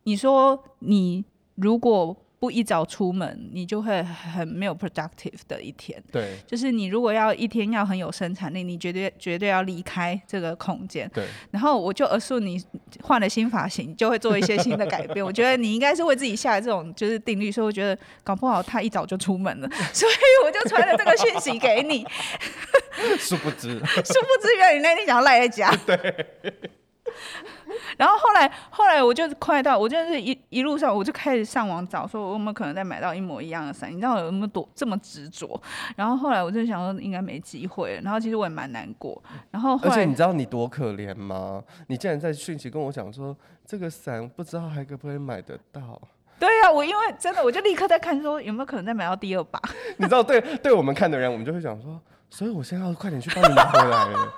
[0.08, 1.22] 你说你
[1.56, 6.02] 如果不一早出门，你就会很没有 productive 的一天。
[6.10, 11.10] 对，就是你如果要一天要很有生产力，你绝对绝对要离开这个空间。
[11.12, 11.26] 对。
[11.50, 12.64] 然后我就 assume 你
[13.02, 15.22] 换了新发型，就会做一些新的改变。
[15.22, 20.12] 我觉得你应该是为自己下的这种就是定律，所以我觉得搞不好他一早就出门了，所以
[20.46, 22.06] 我就传了这个讯息给你。
[23.18, 25.70] 殊不知，殊不知原来你那天想要赖在家。
[25.84, 26.26] 对。
[27.98, 33.90] 然后后来后来我就快到，我就是一一路上我就开始上网找，说我有没有可能再买到一模一样的伞？
[33.90, 35.60] 你知道我有没有多这么执着？
[35.96, 38.00] 然后后来我就想说应该没机会。
[38.02, 39.22] 然后其实我也蛮难过。
[39.50, 41.62] 然后后而且你知道你多可怜吗？
[41.88, 46.00] 你竟然在讯息跟我讲说这个伞不知道还可不可以买得到？
[46.38, 49.60] 对呀、啊，我因为真的我就立刻在看说有没有可能再买到第二把。
[49.96, 52.00] 你知道对对我们看的人，我们就会想说，
[52.30, 54.34] 所以我现在要快点去帮你拿回来了。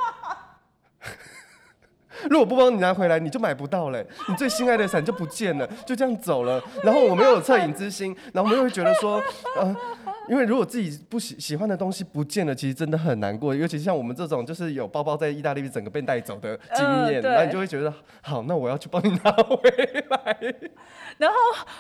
[2.28, 6.62] 如果不帮你拿回来，你就买不到嘞，你最心爱的伞就不见了，就这样走了。
[6.83, 9.22] 然后我们又有恻隐之心，然后我们又会觉得说，
[9.56, 9.74] 呃，
[10.28, 13.54] 因为如果自己不喜喜欢的东西不见了，其实真的很难过。
[13.54, 19.59] 尤其是像我们这种就是有包包在意大利整个被带走的经验，那、呃、你就会觉得，好，那我要去帮你拿回
[20.11, 20.37] 来。
[21.18, 21.37] 然后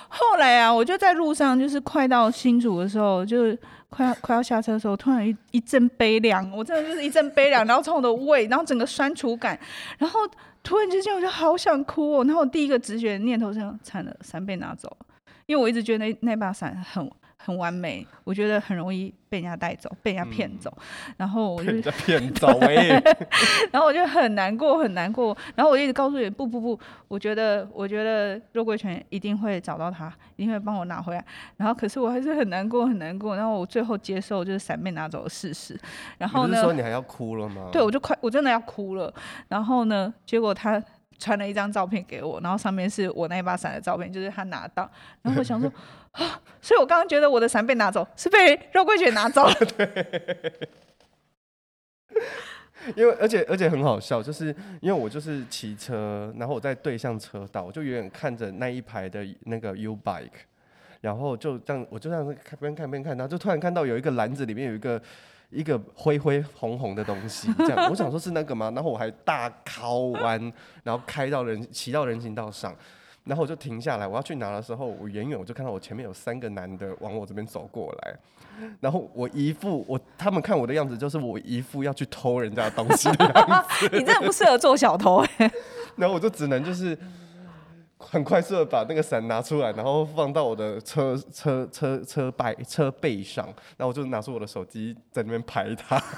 [0.08, 3.58] 后来啊，我就在路上，就是快到新竹的时候，就是。
[3.90, 9.58] 快要快要下车的时候，突然一一阵悲凉，我真的就是一阵悲凉，然后从我的胃，然后整个酸楚感，
[9.98, 10.20] 然后
[10.62, 15.06] 突然之间我就好想哭哦，然后我第一个直觉念头是惨了，伞被拿走了，
[15.46, 17.10] 因为我一直觉得那那把伞很。
[17.42, 21.72] 很完美，我觉得很容易被人家带走，被人家骗走，嗯、然后我就
[22.04, 23.02] 骗走哎，
[23.72, 31.24] 然后我就很难过，很难过，然后我一直告诉你，不不不，我觉得我觉得肉桂犬一定会找到他，一定会帮我拿回来，
[31.56, 35.78] 然后可是我还是很难过，很难过，然后我最后接受就是伞被拿走的事实，
[36.18, 37.70] 然后呢，说你还要哭了吗？
[37.72, 39.12] 对，我就快，我真的要哭了，
[39.48, 40.82] 然后呢，结果他。
[41.20, 44.90] 传了一张照片给我，然后上面是我那一把伞的照片，就是他拿到。
[45.22, 45.70] 然后我想说，
[46.12, 49.54] 啊，所以我刚刚觉得我的伞被拿走，是被肉桂卷拿走了。
[49.54, 50.68] 对。
[52.96, 54.46] 因为而且而且很好笑，就是
[54.80, 60.30] 因为我就是骑车，然后我在对向车道，我就远远看着那一排的那个 U bike，
[61.02, 65.00] 然后就这样，我就这样看边看边看，然后就突然看到有一个篮子里面有一个。
[65.50, 68.70] 一个灰灰红红的东西，这样，我想说是那个吗？
[68.74, 70.40] 然后我还大靠弯，
[70.84, 72.74] 然后开到人骑到人行道上，
[73.24, 78.16] 然后我就停下来，我要去拿的时候，我远远我就看到我前面有三个男的往我这边走过来，
[78.80, 83.88] 然后我一副我他们看我的样子，就是我一副要去偷人家的东西的样子。
[83.92, 85.50] 你真的不适合做小偷哎。
[85.96, 86.96] 然后我就只能就是。
[88.00, 93.44] 很快速的把那个伞拿出来，然后放到我的车车车车背车背上，
[93.76, 96.02] 然后我就拿出我的手机在那边拍他。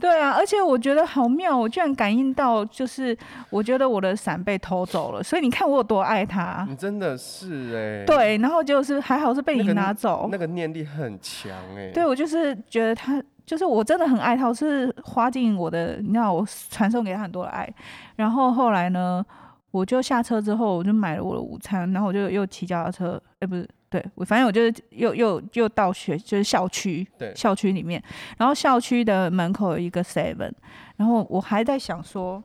[0.00, 3.16] 对啊，而且我觉得好妙，我居然感应到，就是
[3.48, 6.66] 我觉得我的伞被偷走了，所以你看我有多爱他。
[6.68, 8.04] 你真的是哎、欸。
[8.04, 11.92] 对，然后就是还好是被你拿走，那个、那个念力很强哎、欸。
[11.92, 17.72] 对，我就是觉得他，就是我真的很爱他，我是花尽我的，你知道，我传送给他很多的爱，
[18.16, 19.24] 然后后来呢？
[19.74, 28.00] 我就下车之后，我就买了我的午餐，然后我就又骑脚踏车，哎、欸，不是，对，我反正我就是又又又到学，就是校区，对，校区里面，
[28.38, 30.52] 然后校区的门口有一个 seven，
[30.96, 32.40] 然后我还在想说，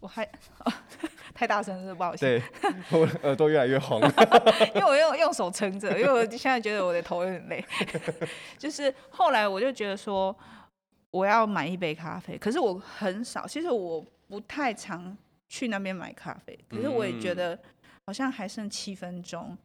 [0.00, 0.72] 我还、哦、
[1.32, 2.42] 太大声是，不好意思，对，
[2.92, 3.98] 我耳朵越来越红，
[4.76, 7.64] 因为我用用手撑着，因为我现在觉得我的头有点累，
[8.58, 10.36] 就是后来我就觉得说，
[11.10, 15.16] 我要买一杯咖啡，可是我很少，其实我不太常。
[15.48, 17.58] 去那边买咖啡，可是我也觉得
[18.06, 19.56] 好像还剩七分钟，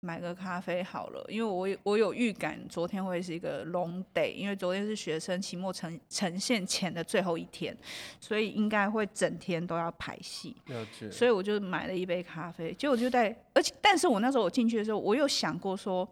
[0.00, 1.24] 买个咖啡好了。
[1.28, 7.76] 因为我我有预感，昨天会是一个 long day，因为昨天是学生期末呈呈现前的最后一天，
[8.20, 10.56] 所以应该会整天都要排戏。
[10.66, 11.10] 了解。
[11.10, 16.08] 所以我就买了一杯咖啡，结果就在，而且但是我那时候我进去的时候，我有想过说，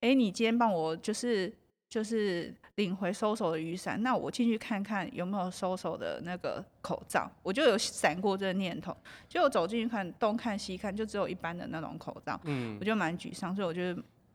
[0.00, 1.52] 哎，你今天帮我就是。
[1.88, 8.96] 就是领回收手的雨伞，那我进去看看有没有收手的那个口罩，我就有闪过这个念头。
[9.28, 13.80] 结果走进去看，东看西看，就只有一般的那种口罩，嗯，我就蛮沮丧，所以我就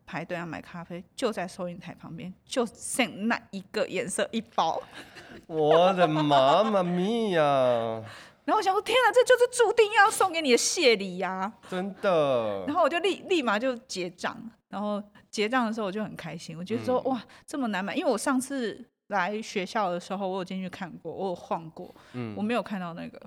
[0.06, 4.82] 排队要买咖啡，就在收银台旁边，就剩那一个颜色一包。
[5.48, 8.04] 我的妈妈咪呀！
[8.46, 11.54] 然后我想说，天哪，这就是注定要送给你的谢礼呀，啊！
[11.70, 12.66] 真的。
[12.68, 14.38] 然后我就立立马就结账，
[14.74, 15.02] 然后。
[15.34, 23.20] 结账的时候我就很开心，我觉得说、嗯、哇这么难买，因为我上次来学校的时候我有进去看过，我有晃过，嗯，我没有看到那个。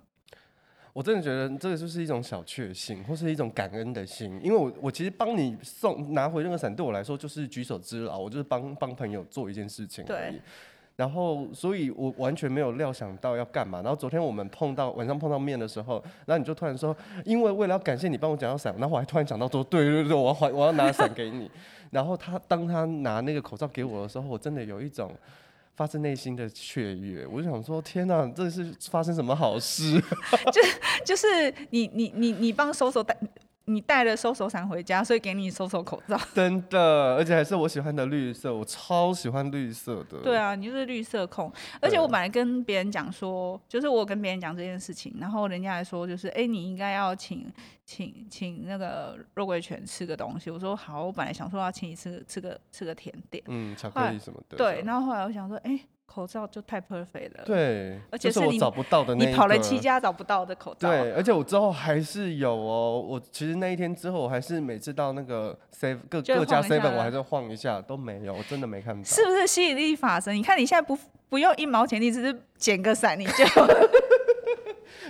[0.92, 10.40] 我真的觉得这个就是一种小确幸，或是一种感恩的心，因为我我其实帮你送拿回那个伞，对我来说就是举手之劳，我就是帮帮朋友做一件事情而已。
[10.96, 13.82] 然后，所以我完全没有料想到要干嘛。
[13.82, 21.50] 然后昨天我们碰到晚上碰到面的时候，然后你就突然说，因为为了要感谢你帮我捡到伞，然后我还突然想到说，对对对，我要还我要拿伞给你。
[21.92, 25.14] 然后他当他拿那个口罩给我的时候，我真的有一种
[25.74, 27.26] 发自内心的雀跃。
[27.26, 30.00] 我就想说，天哪，这是发生什么好事？
[30.50, 30.62] 就
[31.04, 31.26] 就是
[31.70, 33.16] 你你你你帮收手带。
[33.68, 36.16] 你带了收手伞回家，所以给你收手口罩。
[36.32, 40.18] 真的，而且还是我喜欢的绿色，我超喜欢绿色的。
[40.22, 41.52] 对啊，你就是绿色控。
[41.80, 47.52] 而且我本来跟别人讲说，就是我跟别人讲这件事情，然后人家还说，就是哎，你应该要请
[47.84, 50.48] 请请那个肉桂犬吃个东西。
[50.48, 54.56] 我说好，我本来想说要请你吃吃个吃个甜点，嗯，巧克力什么的。
[54.56, 55.80] 对，然后后来我想说，哎。
[56.06, 70.32] 口罩就太 perfect 了，对，而且是我找不到的那，你跑了七家找不到的口罩，对，而且我之后还是有哦，我其实那一天之后，我还是每次到那个 seven 各各家 seven，我还是晃一下都没有，我真的没看到，是不是吸引力法则？
[70.32, 70.96] 你看你现在不
[71.28, 73.44] 不用一毛钱，你只是捡个伞，你就。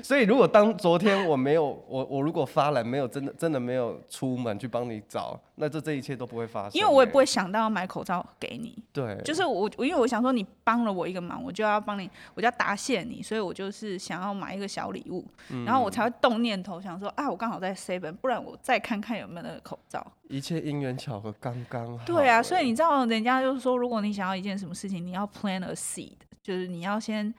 [0.03, 6.73] 所以，如果当昨天我没有我我如果发懒没有真的真的没有出门去帮你找，那这这一切都不会发生。
[6.75, 8.77] 因为我也不会想到要买口罩给你。
[8.93, 9.17] 对。
[9.25, 20.05] 就是我我因为我想说你帮了我一个忙，我就要帮你，我就要答谢你，所以我就是想要买一个小礼物，嗯、然后我才会动念头想说啊，我刚好在 seven，不然我再看看有没有那个口罩。
[20.29, 22.05] 一切因缘巧合，刚刚好。
[22.05, 27.35] 对啊，所以你知道人家就是说，如果你想要一件什么事情，你要 plant a seed，就是你要先。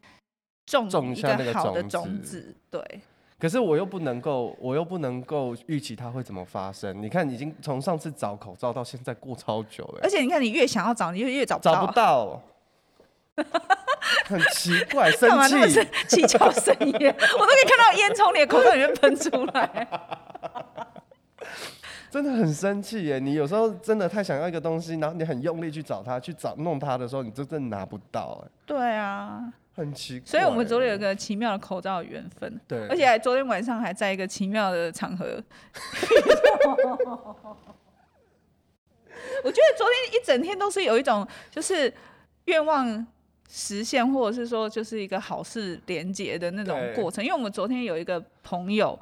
[0.67, 2.81] 种一个好的种子，对。
[3.39, 6.99] 可是我又不能够，我又不能够预期它会怎么发生。
[7.01, 9.99] 你看，已经从上次找口罩到现在过超久了。
[10.01, 11.75] 而且你看，你越想要找，你越越找不到。
[11.75, 12.41] 找不到，
[14.25, 15.55] 很奇怪， 生气。
[16.07, 19.87] 七窍生烟， 我都可以看到烟从你的口罩里面喷出来。
[22.09, 23.19] 真的很生气耶！
[23.19, 28.41] 你有时候真的太想要一个东西，然后你很用力去找它，去找弄它的时候，你真正拿不到。
[28.43, 29.53] 哎，对啊。
[29.77, 35.25] 很奇怪，所以我们昨天有一个奇妙的口罩缘分，对，而且昨天晚上还在一个奇妙的场合。
[39.43, 41.93] 我觉得昨天一整天都是有一种就是
[42.45, 43.05] 愿望
[43.47, 47.23] 实现，或者是说就是一个好事连结的那种过程。
[47.23, 48.99] 因为我们昨天有一个朋友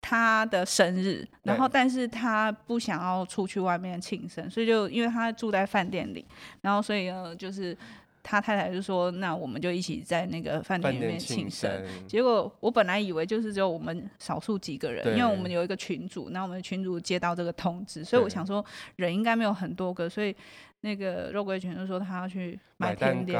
[0.00, 6.26] 他的生日，然后但是他不想要出去外面庆生，所以就因为他住在饭店里，
[6.62, 7.78] 然后所以呢就是。
[8.26, 11.70] 他太太就说：“那我们就一起在那个饭店里面庆生。”
[12.08, 18.64] 结果我本来以为就是只有我们少数几个人，因为我们有一个群组，那我们群主接到这个通知，所以我想说
[18.96, 20.34] 人应该没有很多个，所以
[20.80, 23.38] 那个肉桂群就说他要去买甜点，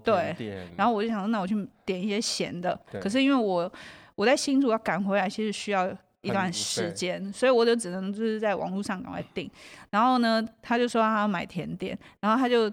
[0.00, 0.34] 对，
[0.76, 1.54] 然后我就想说那我去
[1.86, 3.72] 点一些咸的，可是因为我
[4.16, 5.88] 我在新竹要赶回来，其实需要
[6.22, 9.48] 一段时间，所以我就只能就是在网络上赶快订。
[9.90, 12.68] 然后呢，他就说他要买甜点，然后他就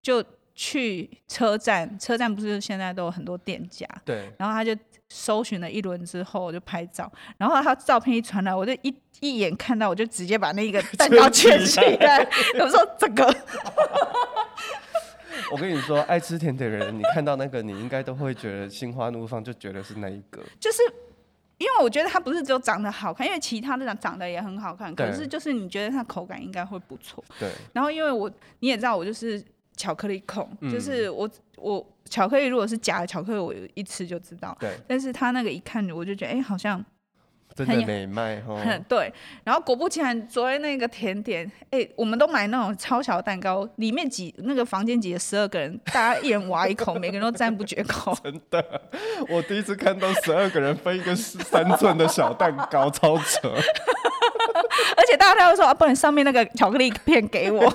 [0.00, 0.24] 就。
[0.60, 4.28] 去车站，车站不是现在都有很多店家，对。
[4.36, 4.76] 然后他就
[5.08, 7.08] 搜寻了一轮之后，我就拍照。
[7.36, 12.28] 然后他照片一传来，我就一一眼看到，我就直接把那个 蛋糕圈起来。
[12.58, 13.24] 我说这个，
[15.52, 20.42] 我跟你说，爱吃甜点的人，你看到那个，你应该都会觉得心花怒放，就觉得是那一个。
[20.58, 20.82] 就是
[21.58, 27.22] 因为我觉得它不是只有长得好看，因为其他的长长得也很好看，可是就是你觉得它口感应该会不错。
[27.38, 27.48] 对。
[27.72, 29.40] 然后因为我你也知道，我就是。
[29.78, 34.54] 巧克力控，就是我我巧克力如果是假的巧克力，我一吃就知道。
[34.60, 34.76] 对。
[34.86, 36.84] 但是他那个一看，我就觉得，哎、欸，好像
[37.54, 38.60] 真的美卖哈。
[38.88, 39.12] 对。
[39.44, 48.16] 然后果不其然，昨天那个甜点，哎、欸，我们都买那种超小蛋糕，里面挤那个房间挤了十二个人，大家一人挖一口，每个人都赞不绝口。
[48.22, 48.82] 真的，
[49.28, 53.48] 我第一次看到十二个人分一个三寸的小蛋糕，超扯。
[54.96, 57.72] 而且大家都说啊，不然上面那个巧克力片给我。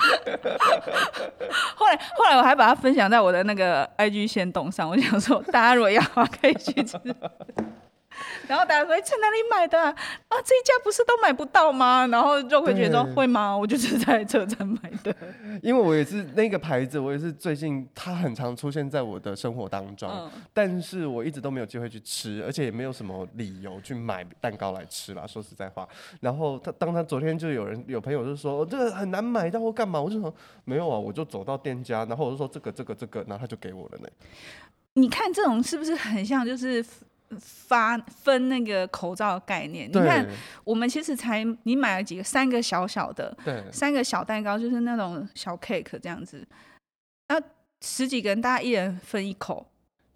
[1.76, 4.88] 后来，后来我还把它分享在我的那个 IG 先动上。
[4.88, 6.98] 我想说，大家如果要的话，可以去吃。
[8.50, 9.88] 然后大家说：“在哪里买的啊？
[10.26, 15.14] 啊，这一家不是都买不到吗？”然后就会觉得说：“会吗？”我就是在车站买的。
[15.62, 25.24] 因为我也是那个牌子，我也是最近它很常出现在我的生活当中，嗯、但是我一直都没有机会去吃，而且也没有什么理由去买蛋糕来吃啦。
[25.24, 25.88] 说实在话，
[26.20, 30.34] 然后他当他昨天就有人有朋友就说：“这个很难买到或干嘛？”我就说
[30.66, 34.08] ：“没有啊，我就走到店家，然后我就说这个这个这个，然后他就给我了呢。”
[34.94, 36.84] 你看这种是不是很像就是？
[37.38, 40.26] 发分那个口罩的概念，你看
[40.64, 46.44] 我们其实才你买了几个，三个小小的，对，三个小蛋糕就是那种小 cake 这样子，
[47.28, 47.40] 那，
[47.80, 49.69] 十几个人大家一人分一口，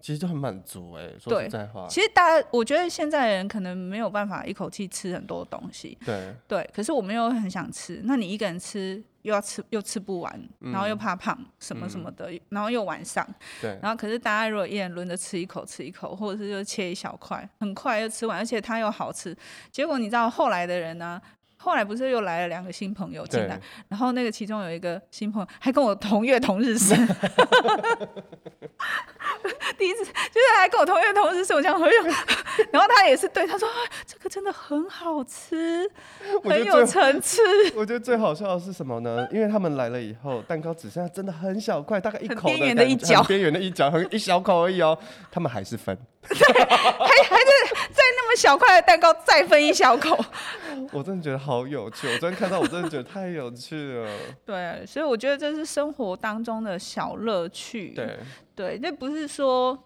[0.05, 9.03] 其实就很满足哎、欸，说实在话，其实大家我觉得现在的人可能没有办法一口气吃很多东西，对对，可是我们又很想吃，那你一个人吃。
[9.23, 13.27] 又要吃又吃不完，然后又怕胖，嗯、什么什么的，嗯、然后又晚上，
[13.59, 19.35] 对，然后可是大家如果一人轮着吃一口，吃一口，或者是就切一小块，很快又吃完，而且它又好吃。
[19.73, 21.19] 结果你知道后来的人呢？
[21.65, 23.59] 后来不是又来了两个新朋友进来，
[23.89, 26.95] 然后那个其中有一个新朋友还跟我同月同日生，
[29.79, 31.87] 第一次就是还跟我同月同日生我这样喝，
[32.71, 33.75] 然后他也是对他说、啊、
[34.07, 35.91] 这个真的很好吃，
[36.43, 37.41] 很有层次。
[37.75, 39.27] 我觉得最好笑的是什么呢？
[39.33, 44.99] 因为他们来了以后，蛋糕只剩下真的很小块，大概一口的边缘的一角，边缘的一角，很一小口而已哦。
[45.31, 45.97] 他们还是分，
[46.29, 47.47] 对，还还是
[47.91, 50.19] 在那么小块的蛋糕再分一小口。
[50.93, 54.11] 我真的觉得好有趣，我昨天看到我真的觉得太有趣了。
[54.45, 57.91] 对，所以我觉得这是生活当中的小乐趣。
[57.91, 58.19] 对。
[58.57, 59.77] 对，那不是说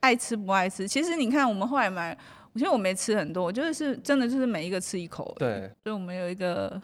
[0.00, 0.88] 爱吃不爱吃。
[0.88, 2.10] 其实你看，我们后来买，
[2.52, 5.32] 我觉得我没吃很多，我觉得是真的就是每一个吃一口。
[5.38, 6.82] 对，所以我们有一个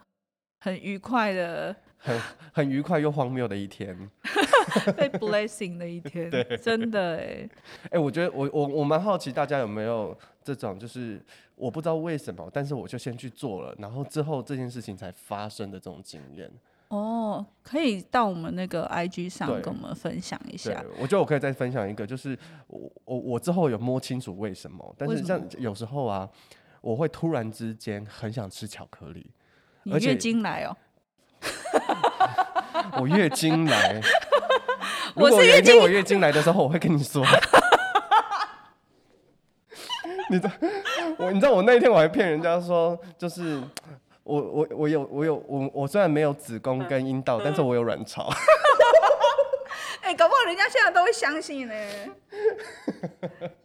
[0.61, 2.17] 很愉快的、很
[2.53, 4.09] 很愉快又荒谬的一天，
[4.97, 6.31] 被 blessing 的一天。
[6.31, 7.49] 对，真的哎。
[7.91, 11.23] 哎，我觉得我我我蛮好奇，大家有没有这种，就是
[11.55, 16.51] 我不知道为什么，但是我就先去做了，然后之后这件事情才发生的这种经验。
[16.89, 20.85] 哦，可以到我们那个 IG 上跟我们分享一下。
[20.99, 22.37] 我觉得我可以再分享一个，就是
[22.67, 26.29] 我我我之后有摸清楚为什么，但是像有时候啊，
[26.81, 29.31] 我会突然之间很想吃巧克力。
[29.85, 30.77] 你月经来哦？
[33.01, 34.01] 我月经来。
[35.15, 37.25] 我是月经我月经来的时候，我会跟你说。
[40.31, 40.53] 你知道
[41.19, 41.31] 我？
[41.31, 43.61] 你知道我那一天我还骗人家说，就是。
[44.23, 48.29] 我我我有我有我我虽然没有子宫跟阴道，但是我有卵巢。
[50.03, 51.75] 哎、欸，搞不好人家现在都会相信呢。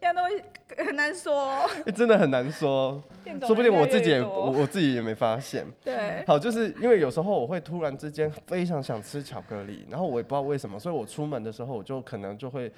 [0.00, 1.52] 在都会很难说。
[1.86, 3.00] 欸、真的很难说，
[3.46, 5.64] 说不定我自己也我我自己也没发现。
[5.84, 6.24] 对。
[6.26, 12.72] 好，就是因为有时候我会突然之间非常想吃巧克力，然后我也不知道为什么，所以我出门的时候我就可能就会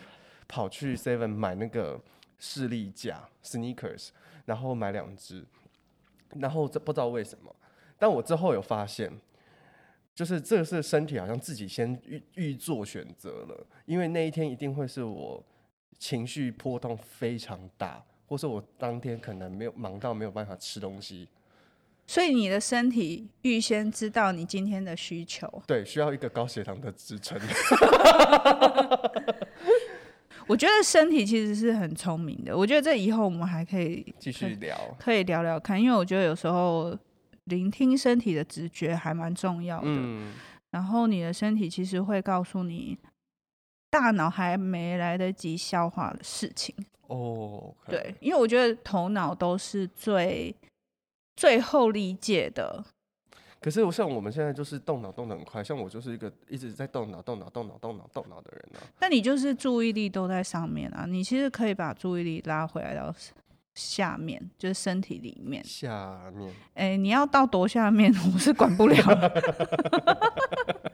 [0.47, 1.99] 跑去 Seven 买那个
[2.39, 4.09] 士力架 （sneakers），
[4.45, 5.45] 然后买两只，
[6.37, 7.55] 然后这不知道为什么。
[7.99, 9.13] 但我之后有发现，
[10.15, 15.45] 就是这个是身体好像自己先预预做选择了，因为那一天一定会是我
[15.99, 21.29] 情绪波动非常大，或是我当天可能没有忙到没有办法吃东西，
[22.07, 27.37] 所以你的身体预先知道你今天的需求，对，需要一个高血糖的支撑。
[30.49, 36.99] 我觉得身体其实是很聪明的，我觉得这以后我们还可以继续聊，可以聊聊看，因为我觉得有时候。
[37.49, 40.35] 聆听身体的直觉还蛮重要的，嗯，
[40.71, 42.95] 然后你的身体其实会告诉你，
[43.89, 46.75] 大脑还没来得及消化的事情。
[47.07, 50.55] 哦，okay，对，因为我觉得头脑都是最
[51.37, 52.85] 最后理解的。
[53.61, 58.83] 可是我像我们现在就是动脑动得很快，像我就是一个一直在动脑动脑动脑动脑动脑的人啊。
[59.01, 63.15] 那你就是注意力都在上面啊，你其实可以把注意力拉回来到。
[63.75, 65.63] 下面就是身体里面。
[65.65, 66.53] 下面。
[66.75, 68.97] 哎、欸，你要到多下面， 我是管不了。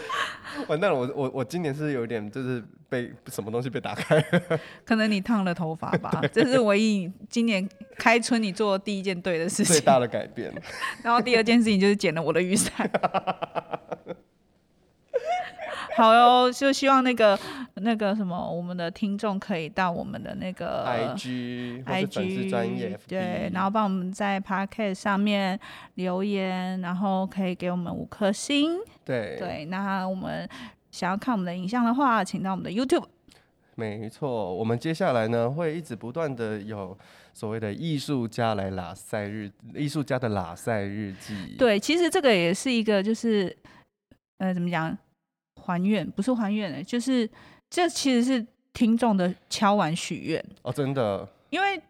[0.68, 4.18] 完蛋了，我我我今年是有点就是被什么东西被打开。
[4.84, 7.68] 可能你烫了头发吧， 这是唯一今年
[7.98, 9.66] 开春你做的第一件对的事情。
[9.66, 10.52] 最大的改变。
[11.04, 12.90] 然后第二件事情就是剪了我的雨伞。
[15.96, 17.38] 好哟，就希望那个
[17.76, 25.58] 那个什么，我们的听众可以到我们的那个 IG IG 对，然后帮我们在 Podcast 上面
[25.94, 28.76] 留言，然后可以给我们五颗星。
[29.06, 30.46] 对对，那我们
[30.90, 33.06] 想要看我们的影像的话，请到我们的 YouTube。
[33.74, 36.96] 没错，我们接下来呢会一直不断的有
[37.32, 41.56] 所谓的艺术家来拉赛日，艺术家的拉赛日记。
[41.58, 43.56] 对，其实这个也是一个，就是
[44.38, 44.96] 呃，怎么讲？
[45.60, 47.28] 还愿不是还愿的，就是
[47.68, 50.44] 这其实是听众的敲碗许愿。
[50.62, 51.80] 哦，真的，因为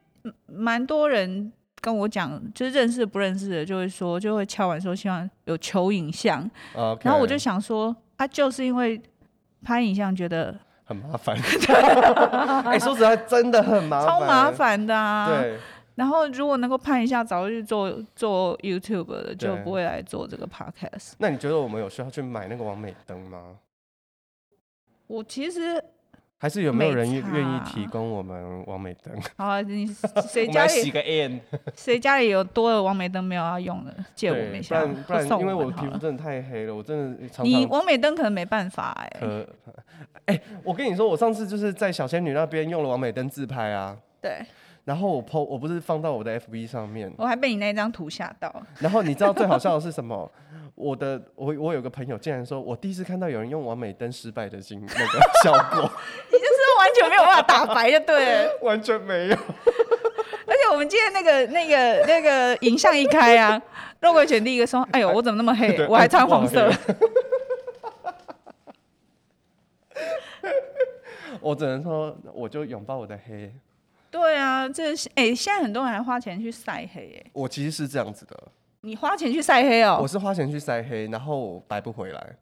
[0.47, 7.05] 蛮多人跟我讲，就是认识不认识的，就会说就会敲完说希望有求影像，okay.
[7.05, 9.01] 然后我就想说，啊，就是因为
[9.63, 10.55] 拍影像觉得
[10.85, 11.37] 很麻烦，
[12.65, 15.59] 哎，说实在真的很麻烦，超麻烦的啊，对。
[15.97, 21.15] 然后如果能够盼一下，早就去做做 YouTube 的，就不会来做这个 Podcast。
[21.19, 23.57] 那你觉得我们有需要去买那个王美灯吗？
[25.07, 25.83] 我其实
[26.37, 29.15] 还是有没有人愿意提供我们王美灯？
[29.39, 29.87] 好啊，你
[30.29, 31.41] 谁家里洗个 N？
[31.75, 34.81] 谁家里有多的王美灯没有要用的，借我们一下。
[34.81, 37.47] 不然不然，因为我皮肤真的太黑了，我真的常常。
[37.47, 39.21] 你王美灯可能没办法哎、欸。
[39.21, 39.49] 可，
[40.27, 43.97] 哎、欸，我跟你说，我上次就是在小仙女那边用了王美灯自拍啊。
[44.21, 44.45] 对。
[44.87, 48.55] 然后我 po，我不是放到我的 FB 上面，我还被你那张图吓到。
[48.79, 50.31] 然后你知道最好笑的是什么？
[50.77, 55.91] 我的我我有个朋友竟然说，我第一次看到有人用完美灯失败的经 那个效果。
[56.31, 59.35] 你就是完全没有办法打白就对了， 完全没有。
[59.35, 63.61] 而且我们今天那个那个那个影像一开啊，
[63.99, 65.85] 肉桂犬第一个说：“哎呦，我怎么那么黑？
[65.89, 66.71] 我还穿黄色。”
[71.41, 73.53] 我只能说，我就拥抱我的黑。
[74.17, 77.31] 对啊，这哎、欸，现在很多人还花钱去晒黑哎。
[77.35, 78.35] 我其实是这样子的。
[78.81, 79.99] 你花钱去晒黑哦？
[80.01, 82.37] 我是花钱去晒黑，然后白不回来。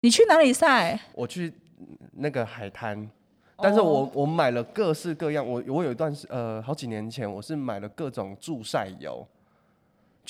[0.00, 0.98] 你去哪里晒？
[1.14, 1.52] 我去
[2.14, 3.08] 那个海滩，
[3.58, 5.46] 但是我我买了各式各样。
[5.46, 9.24] 我我有一段是呃好几年前，我是买了各种助晒油。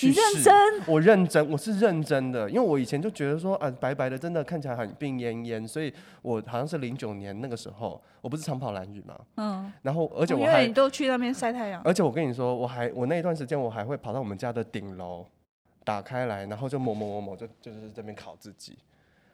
[0.02, 0.54] 你认真？
[0.86, 5.92] 我认真，我是认真的，因为我以前就觉得说啊，白白的真的看起来很病恹恹，所以
[6.22, 15.26] 我好像是零九年那个时候，我不是长跑蓝雨嘛，嗯，然后而且我还、哦、因为你都去那边晒太阳，而且我跟你说，我还我那一段时间我还会跑到我们家的顶楼，
[15.84, 18.78] 打开来，然后就某某某某，就就是这边烤自己。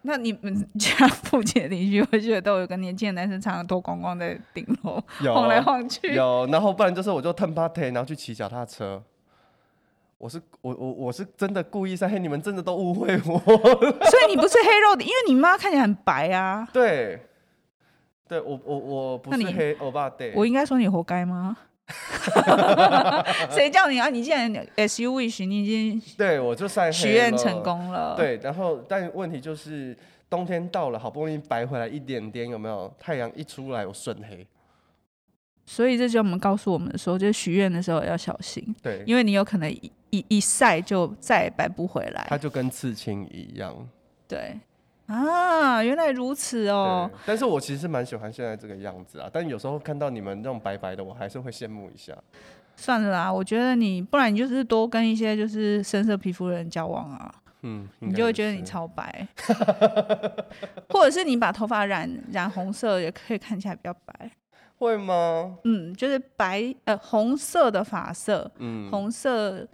[0.02, 5.02] 那你们 家附近的邻居，我觉得都有个年轻的男生，常常脱光光在顶楼
[5.32, 9.02] 晃来晃去，有，然后不然就是我就 turn party，然后去骑脚踏车。
[10.18, 13.38] 我是我我我是真的故意晒黑，你们真的都误会我。
[14.08, 16.66] 所以你不是黑肉的，因为你妈看起来很白啊。
[16.72, 17.20] 对，
[18.26, 20.32] 对我我我不是黑欧巴，对。
[20.34, 21.56] 我应该说你活该吗？
[23.50, 24.08] 谁叫你啊？
[24.08, 28.16] 你既然 as you wish，你已经对我就晒黑许愿成功了。
[28.16, 29.96] 对，然后但问题就是
[30.28, 32.92] 冬天到了，好不容易白回来一点点，有没有？
[32.98, 34.44] 太阳一出来，我瞬黑。
[35.64, 38.74] 所以这就我们告诉我们的时候，就是许愿的时候要小心。
[38.82, 39.68] 对，因为你有可能
[40.16, 42.26] 一一一晒就再也白不回来。
[42.28, 43.74] 它就跟刺青一样。
[44.28, 44.58] 对，
[45.06, 47.10] 啊，原来如此哦。
[47.24, 52.16] 但是我其实蛮喜欢现在这个样子啊，但有时候看到你们那种白白的，我还是会羡慕一下。
[52.76, 57.34] 算了啦，我觉得你不然你就是多跟一些就是深色皮肤的人交往啊。
[57.62, 59.26] 嗯，你就会觉得你超白。
[60.90, 64.30] 或者是你把头发染染红色，也可以看起来比较白。
[64.78, 65.56] 会吗？
[65.64, 69.66] 嗯，就是白呃红色的发色，嗯，红色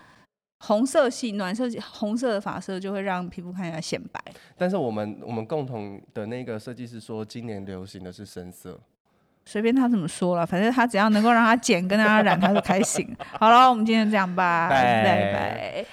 [0.65, 4.23] 红色系暖色系红色的发色就会让皮肤看起来显白。
[4.57, 8.79] 但是我们我们共同的那个设计师说，今年流行的是深色。
[9.45, 13.05] 随便他怎么说了，反正他只要能够让他剪跟让他染，他就开心。
[13.41, 15.03] 好了，我们今天这样吧，拜
[15.33, 15.85] 拜。